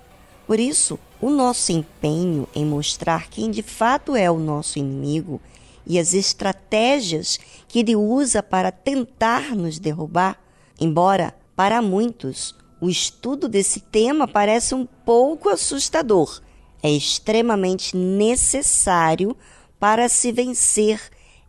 [0.47, 5.41] Por isso, o nosso empenho em mostrar quem de fato é o nosso inimigo
[5.87, 10.39] e as estratégias que ele usa para tentar nos derrubar,
[10.81, 16.41] embora para muitos o estudo desse tema parece um pouco assustador.
[16.83, 19.37] É extremamente necessário
[19.81, 21.01] para se vencer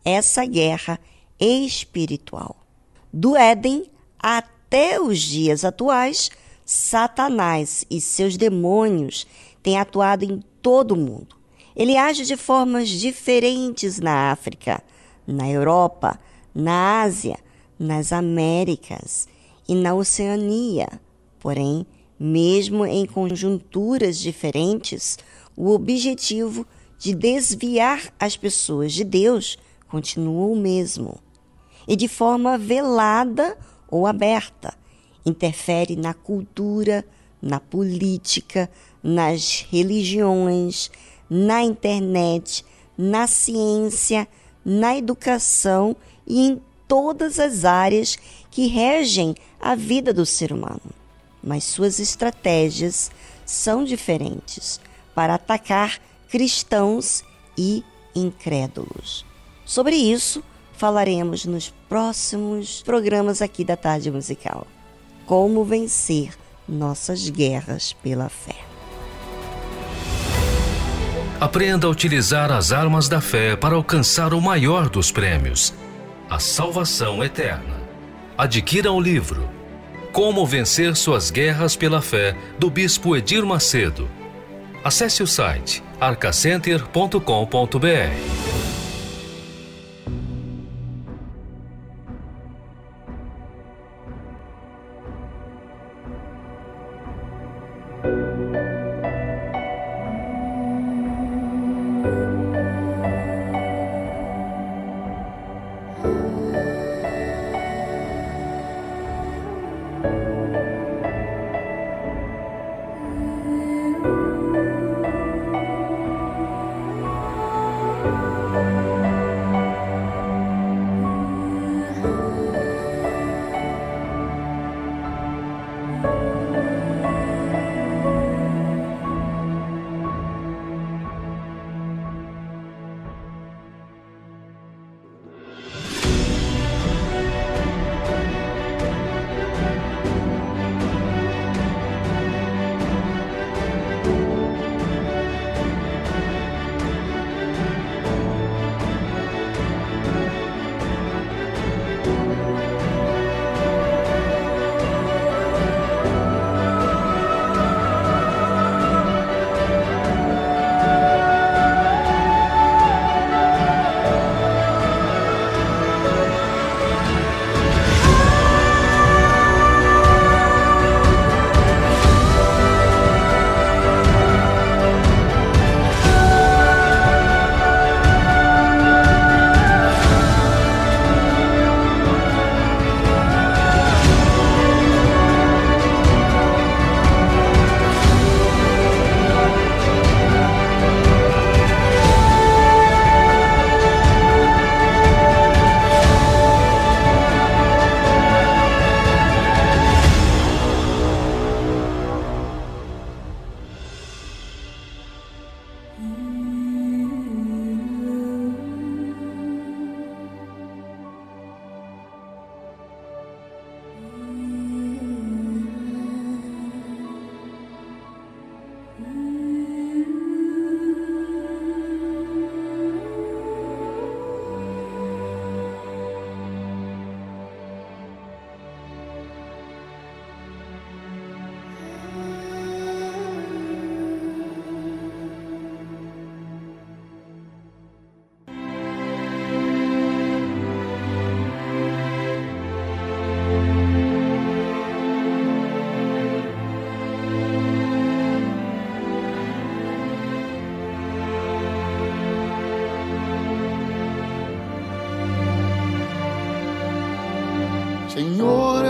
[0.03, 0.99] essa guerra
[1.39, 2.55] espiritual.
[3.12, 4.57] Do Éden até
[5.01, 6.30] os dias atuais,
[6.65, 9.26] Satanás e seus demônios
[9.63, 11.36] têm atuado em todo o mundo.
[11.76, 14.84] Ele age de formas diferentes na África,
[15.26, 16.20] na Europa,
[16.53, 17.38] na Ásia,
[17.80, 19.28] nas Américas
[19.68, 20.88] e na Oceania.
[21.39, 21.86] Porém,
[22.20, 25.18] mesmo em conjunturas diferentes,
[25.55, 26.65] o objetivo
[26.97, 29.57] de desviar as pessoas de Deus
[29.88, 31.20] continua o mesmo.
[31.88, 33.57] E de forma velada
[33.89, 34.73] ou aberta,
[35.25, 37.05] interfere na cultura,
[37.41, 38.69] na política,
[39.03, 40.89] nas religiões,
[41.29, 42.65] na internet,
[42.97, 44.27] na ciência,
[44.65, 48.17] na educação e em todas as áreas
[48.49, 50.81] que regem a vida do ser humano.
[51.43, 53.11] Mas suas estratégias
[53.45, 54.79] são diferentes
[55.13, 57.23] para atacar cristãos
[57.57, 57.83] e
[58.15, 59.25] incrédulos.
[59.65, 60.43] Sobre isso,
[60.78, 64.65] falaremos nos próximos programas aqui da Tarde Musical.
[65.25, 66.34] Como vencer
[66.67, 68.55] nossas guerras pela fé.
[71.39, 75.73] Aprenda a utilizar as armas da fé para alcançar o maior dos prêmios
[76.30, 77.78] a salvação eterna.
[78.38, 79.49] Adquira o livro
[80.11, 84.09] Como Vencer Suas Guerras pela Fé, do Bispo Edir Macedo.
[84.84, 88.76] Acesse o site arcacenter.com.br.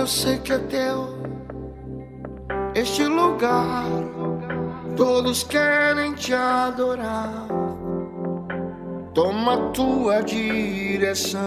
[0.07, 1.17] eu sei que é teu
[2.73, 3.83] este lugar.
[4.95, 7.45] Todos querem te adorar.
[9.13, 11.43] Toma tua direção.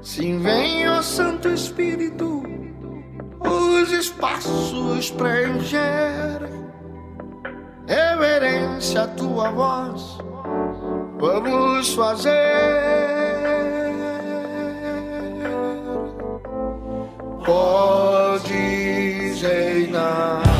[0.00, 2.44] Sim, vem, ó Santo Espírito,
[3.40, 6.62] os espaços preencherem.
[7.88, 10.18] Reverência a tua voz,
[11.18, 13.01] vamos fazer
[17.44, 20.51] podes reinar.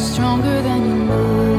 [0.00, 1.56] stronger than you know.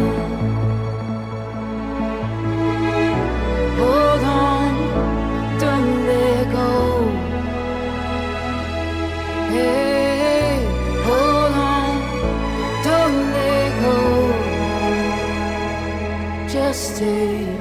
[3.80, 4.74] Hold on,
[5.60, 6.72] don't let go.
[9.54, 10.66] Hey,
[11.08, 11.94] hold on,
[12.84, 13.98] don't let go.
[16.48, 17.61] Just stay.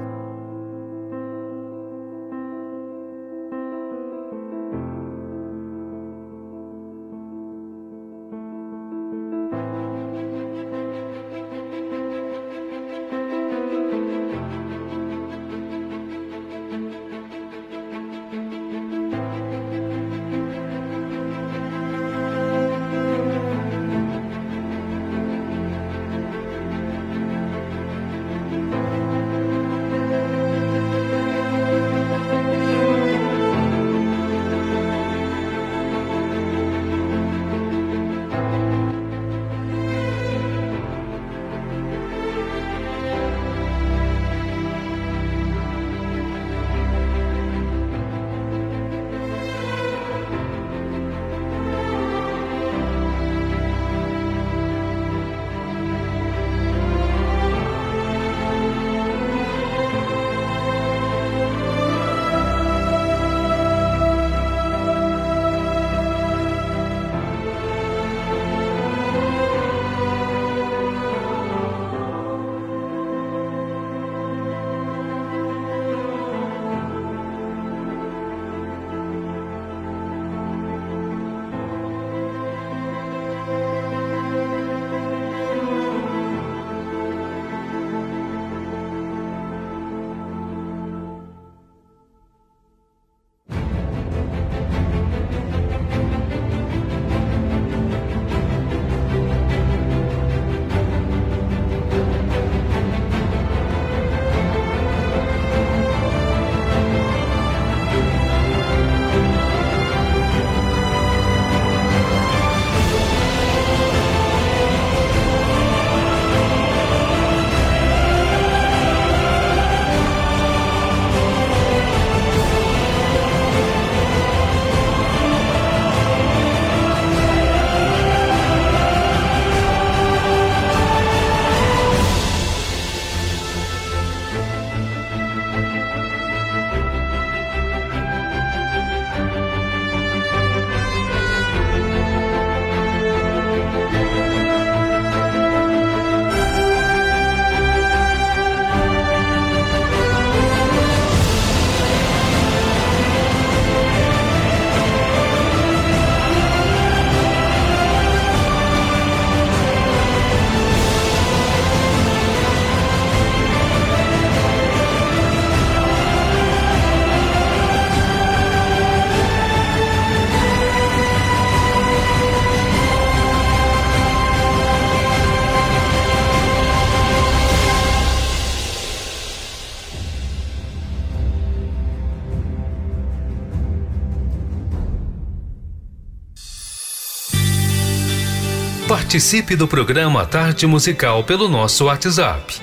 [189.11, 192.61] Participe do programa Tarde Musical pelo nosso WhatsApp.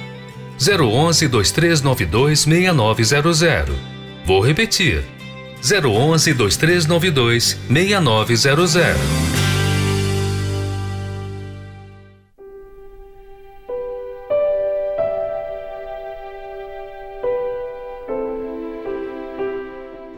[0.59, 3.77] 011 2392 6900.
[4.25, 5.05] Vou repetir.
[5.63, 8.97] 011 2392 6900.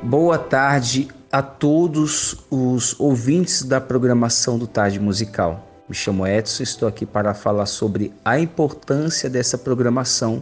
[0.00, 5.69] Boa tarde, a todos os ouvintes da programação do Tarde Musical.
[5.90, 10.40] Me chamo Edson, estou aqui para falar sobre a importância dessa programação,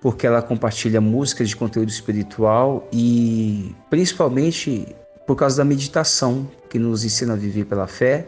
[0.00, 4.88] porque ela compartilha músicas de conteúdo espiritual e principalmente
[5.24, 8.26] por causa da meditação, que nos ensina a viver pela fé,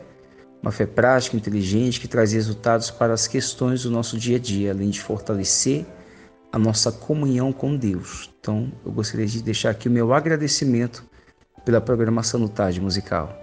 [0.62, 4.70] uma fé prática, inteligente, que traz resultados para as questões do nosso dia a dia,
[4.70, 5.84] além de fortalecer
[6.52, 8.30] a nossa comunhão com Deus.
[8.38, 11.04] Então, eu gostaria de deixar aqui o meu agradecimento
[11.64, 13.36] pela programação no Tarde Musical.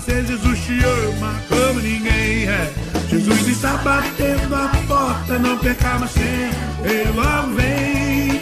[0.00, 2.72] Você, Jesus te ama como ninguém é.
[3.08, 8.40] Jesus está batendo a porta, não perca mais tempo, ele logo vem.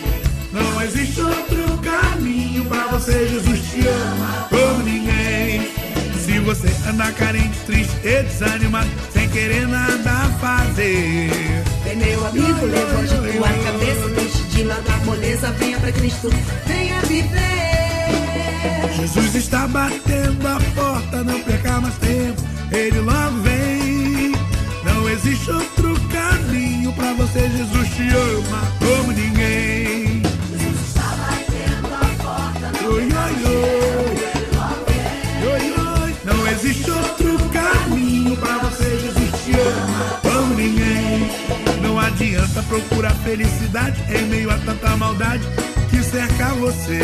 [0.53, 5.69] Não existe outro caminho pra você, Jesus te ama como ninguém.
[6.25, 11.31] Se você anda carente, triste e desanimado, sem querer nada fazer.
[11.85, 16.31] Vem meu amigo, levante tua cabeça, deixe de lado a moleza, venha pra Cristo,
[16.67, 17.59] venha viver.
[18.99, 20.88] Jesus está batendo a porta,
[21.79, 22.43] não mais tempo,
[22.73, 24.33] ele logo vem.
[24.85, 30.23] Não existe outro caminho pra você, Jesus te ama como ninguém.
[32.85, 34.19] Oi, oi, oi.
[35.53, 36.17] Oi, oi.
[36.25, 41.31] Não existe outro caminho pra você, Jesus te ama como ninguém.
[41.81, 45.47] Não adianta procurar felicidade em meio a tanta maldade
[45.89, 47.01] que cerca você.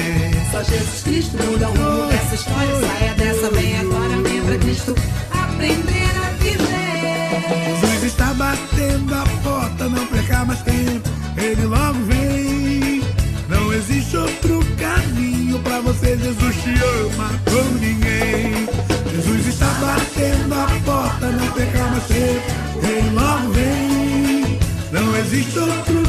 [0.50, 2.80] Só Jesus Cristo muda o rumo dessa história.
[2.80, 4.14] Saia dessa, vem agora,
[4.46, 4.94] pra Cristo
[5.30, 7.80] aprender a viver.
[7.80, 13.02] Jesus está batendo a porta, não perca mais tempo, ele logo vem.
[13.48, 18.68] Não existe outro caminho pra você, Jesus te ama como ninguém.
[19.12, 22.42] Jesus está batendo a porta, não perca mais tempo,
[22.82, 24.58] ele logo vem.
[24.92, 26.03] Não existe outro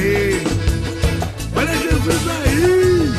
[0.00, 0.42] aí.
[1.54, 3.10] Olha Jesus aí.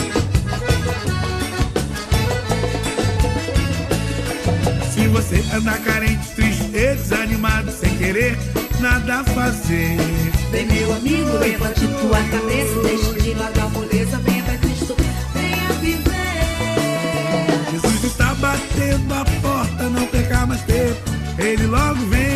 [4.91, 8.38] Se você anda carente, triste e desanimado, sem querer
[8.80, 9.98] nada fazer.
[10.52, 14.95] Vem meu amigo, levante tua cabeça, deixe de lado a moleza, venha pra Cristo,
[15.34, 16.12] venha viver.
[17.72, 20.99] Jesus está batendo a porta, não perca mais tempo,
[21.38, 22.31] ele logo vem.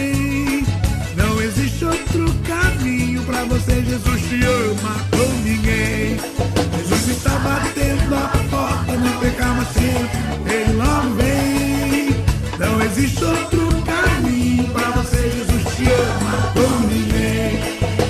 [3.84, 6.18] Jesus te ama como ninguém.
[6.78, 12.16] Jesus está batendo a porta, não perca mais tempo, ele logo vem.
[12.58, 17.60] Não existe outro caminho pra você, Jesus te ama como ninguém.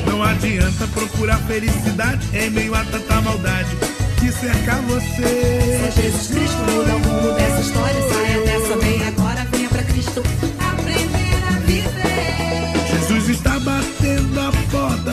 [0.08, 3.76] Não adianta procurar felicidade em meio a tanta maldade
[4.20, 5.92] que cerca você.
[5.94, 8.02] Só Jesus Cristo muda o rumo dessa história.
[8.14, 10.22] Saia dessa, vem agora, venha pra Cristo
[10.60, 13.00] aprender a viver.
[13.00, 14.15] Jesus está batendo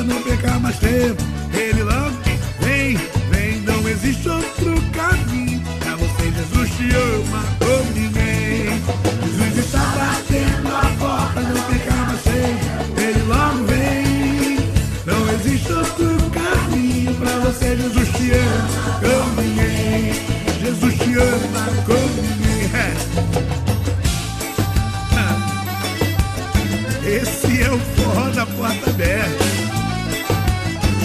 [0.04, 1.22] não perca mais tempo.
[1.52, 2.16] Ele logo
[2.60, 2.96] vem,
[3.30, 5.62] vem, não existe outro caminho.
[5.80, 7.61] Pra você, Jesus te ama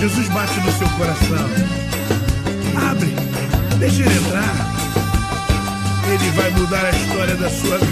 [0.07, 1.49] Jesus bate no seu coração.
[2.89, 3.13] Abre,
[3.77, 4.55] deixa ele entrar.
[6.13, 7.86] Ele vai mudar a história da sua vida.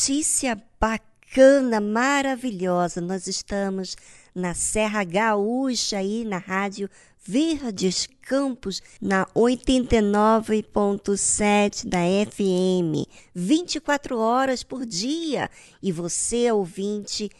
[0.00, 3.02] notícia bacana, maravilhosa.
[3.02, 3.94] Nós estamos
[4.34, 6.88] na Serra Gaúcha aí na Rádio
[7.22, 11.98] Verdes Campos, na 89.7 da
[12.30, 15.50] FM, 24 horas por dia.
[15.82, 17.30] E você, ouvinte,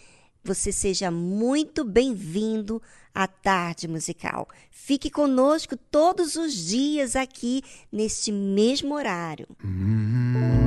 [0.45, 2.83] você seja muito bem-vindo
[3.15, 4.47] à Tarde Musical.
[4.71, 9.49] Fique conosco todos os dias aqui neste mesmo horário.
[9.65, 10.60] Hum.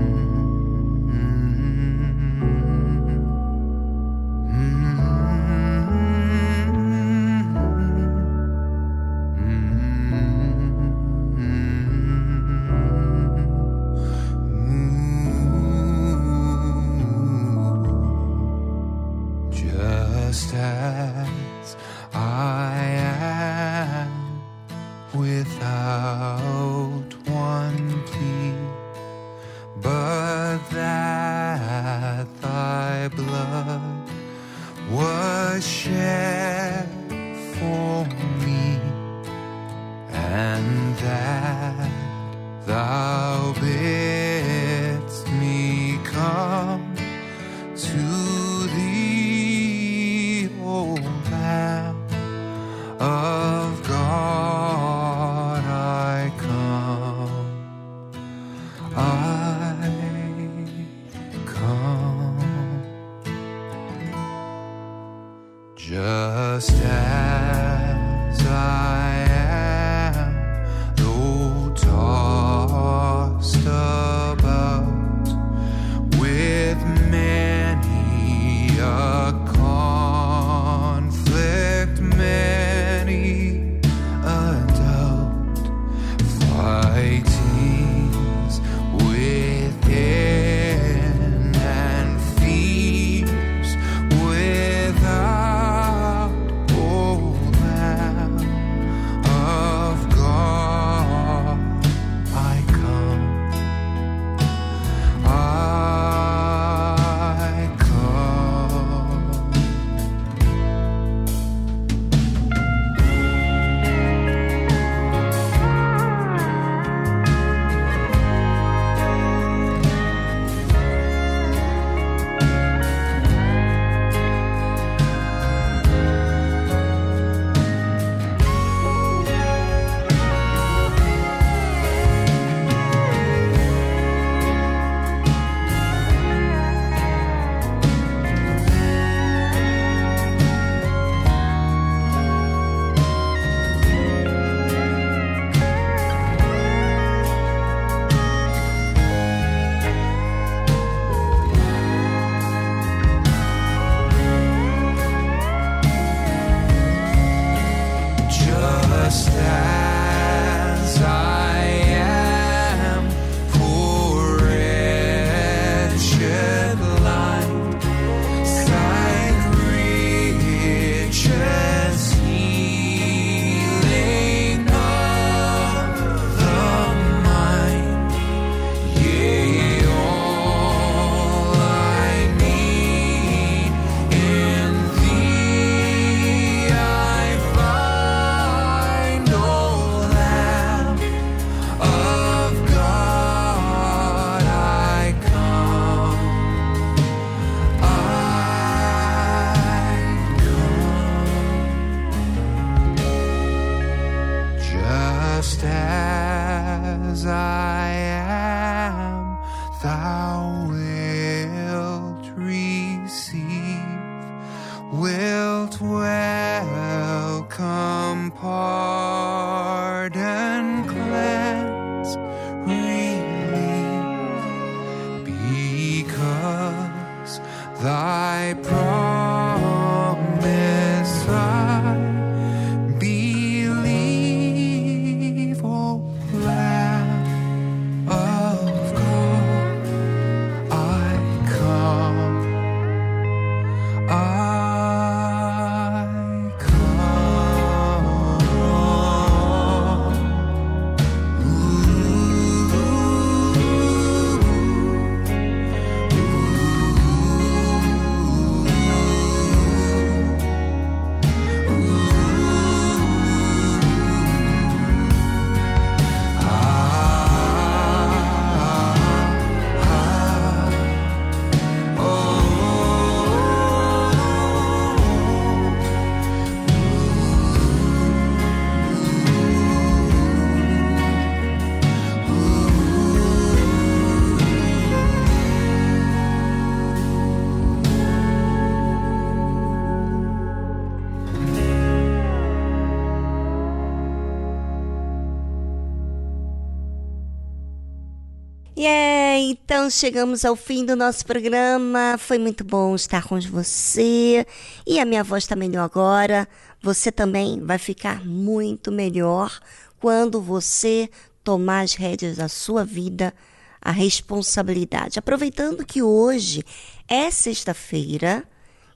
[299.83, 302.15] Então chegamos ao fim do nosso programa.
[302.17, 304.47] Foi muito bom estar com você.
[304.87, 306.47] E a minha voz está melhor agora.
[306.81, 309.59] Você também vai ficar muito melhor
[309.99, 311.09] quando você
[311.43, 313.33] tomar as rédeas da sua vida,
[313.81, 315.19] a responsabilidade.
[315.19, 316.63] Aproveitando que hoje
[317.05, 318.45] é sexta-feira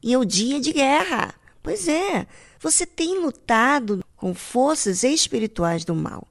[0.02, 1.34] e é o dia de guerra.
[1.62, 2.26] Pois é,
[2.62, 6.26] você tem lutado com forças espirituais do mal.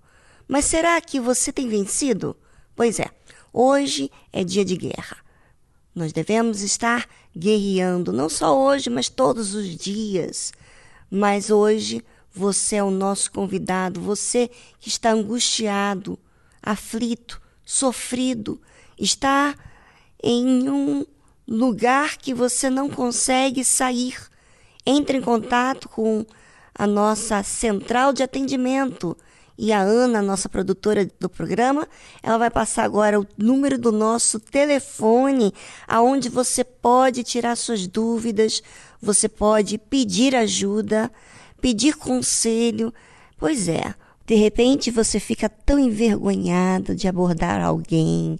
[0.48, 2.34] Mas será que você tem vencido?
[2.74, 3.10] Pois é,
[3.56, 5.16] hoje é dia de guerra.
[5.94, 10.52] Nós devemos estar guerreando, não só hoje, mas todos os dias.
[11.10, 16.18] Mas hoje você é o nosso convidado, você que está angustiado,
[16.62, 18.60] aflito, sofrido,
[18.98, 19.54] está
[20.22, 21.06] em um
[21.48, 24.18] lugar que você não consegue sair.
[24.84, 26.26] Entre em contato com
[26.74, 29.16] a nossa central de atendimento
[29.58, 31.88] e a Ana, nossa produtora do programa,
[32.22, 35.52] ela vai passar agora o número do nosso telefone,
[35.88, 38.62] aonde você pode tirar suas dúvidas,
[39.00, 41.10] você pode pedir ajuda,
[41.60, 42.92] pedir conselho.
[43.38, 43.94] Pois é,
[44.26, 48.38] de repente você fica tão envergonhado de abordar alguém,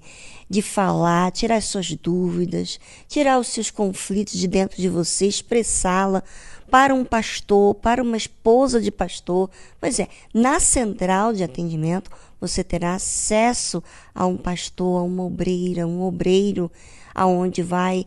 [0.50, 2.78] de falar, tirar suas dúvidas,
[3.08, 6.22] tirar os seus conflitos de dentro de você, expressá-la
[6.70, 9.50] para um pastor, para uma esposa de pastor.
[9.80, 12.10] Pois é, na central de atendimento
[12.40, 13.82] você terá acesso
[14.14, 16.70] a um pastor, a uma obreira, um obreiro,
[17.14, 18.06] aonde vai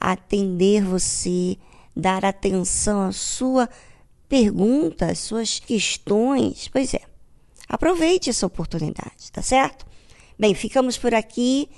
[0.00, 1.56] atender você,
[1.94, 3.68] dar atenção à sua
[4.28, 6.68] pergunta, às suas questões.
[6.68, 7.00] Pois é,
[7.68, 9.86] aproveite essa oportunidade, tá certo?
[10.38, 11.68] Bem, ficamos por aqui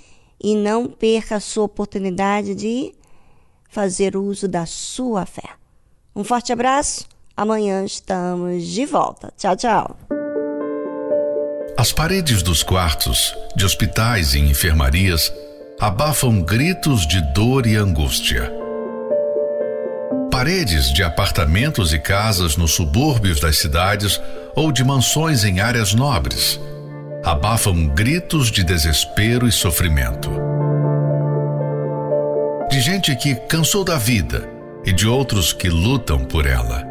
[0.43, 2.95] e não perca a sua oportunidade de
[3.69, 5.60] fazer uso da sua fé.
[6.15, 7.05] Um forte abraço.
[7.37, 9.33] Amanhã estamos de volta.
[9.37, 9.97] Tchau, tchau.
[11.77, 15.33] As paredes dos quartos, de hospitais e enfermarias
[15.81, 18.53] abafam gritos de dor e angústia.
[20.31, 24.21] Paredes de apartamentos e casas nos subúrbios das cidades
[24.55, 26.61] ou de mansões em áreas nobres
[27.25, 30.31] abafam gritos de desespero e sofrimento.
[32.71, 36.85] De gente que cansou da vida e de outros que lutam por ela,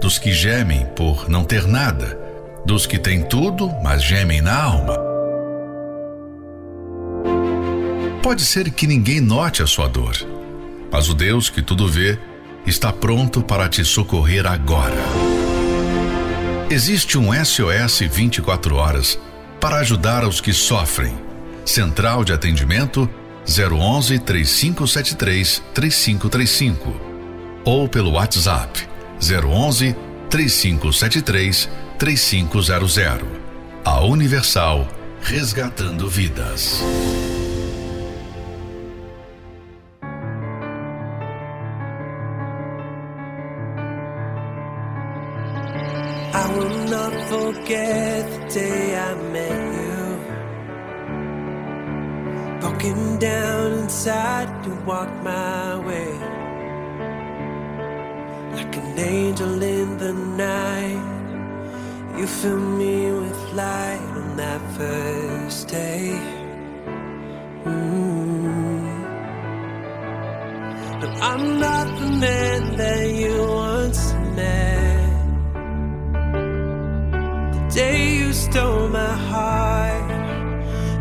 [0.00, 2.18] dos que gemem por não ter nada,
[2.64, 4.96] dos que têm tudo, mas gemem na alma.
[8.22, 10.16] Pode ser que ninguém note a sua dor,
[10.90, 12.18] mas o Deus que tudo vê
[12.64, 15.02] está pronto para te socorrer agora.
[16.70, 19.18] Existe um SOS 24 horas
[19.60, 21.14] para ajudar os que sofrem.
[21.64, 23.10] Central de atendimento
[23.46, 27.11] 011 3573 3535
[27.64, 28.86] ou pelo WhatsApp
[29.20, 29.94] 011
[30.30, 31.68] 3573
[31.98, 33.26] 3500.
[33.84, 34.86] A Universal
[35.22, 36.82] resgatando vidas.
[46.34, 49.92] I will not forget the day I met you.
[52.60, 54.48] Broken down inside,
[55.22, 56.41] my way.
[58.52, 61.02] Like an angel in the night,
[62.18, 66.20] you filled me with light on that first day.
[67.64, 69.22] Mm.
[71.00, 75.34] But I'm not the man that you once met
[77.54, 80.10] The day you stole my heart,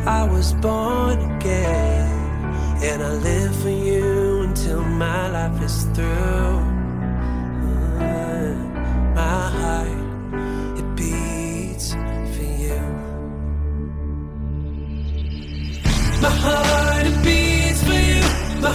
[0.07, 2.07] I was born again.
[2.83, 6.50] And I live for you until my life is through.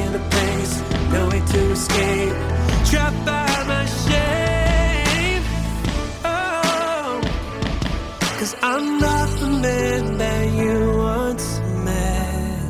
[0.00, 0.74] in a place,
[1.12, 2.36] no way to escape.
[2.90, 5.42] Trapped by my shame.
[6.24, 7.20] Oh,
[8.38, 11.48] cause I'm not the man that you once
[11.84, 12.62] met.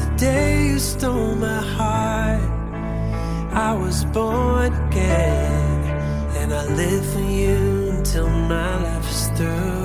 [0.00, 2.50] The day you stole my heart,
[3.68, 5.80] I was born again.
[6.38, 9.81] And I live for you until my life is through.